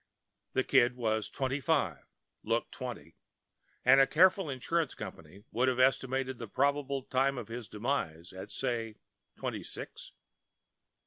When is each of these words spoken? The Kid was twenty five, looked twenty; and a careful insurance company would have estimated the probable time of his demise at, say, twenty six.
The 0.53 0.63
Kid 0.63 0.95
was 0.95 1.29
twenty 1.29 1.59
five, 1.59 2.05
looked 2.41 2.71
twenty; 2.71 3.17
and 3.85 4.01
a 4.01 4.07
careful 4.07 4.49
insurance 4.49 4.95
company 4.95 5.43
would 5.51 5.67
have 5.67 5.77
estimated 5.79 6.39
the 6.39 6.47
probable 6.47 7.03
time 7.03 7.37
of 7.37 7.49
his 7.49 7.69
demise 7.69 8.33
at, 8.33 8.49
say, 8.49 8.95
twenty 9.37 9.61
six. 9.61 10.13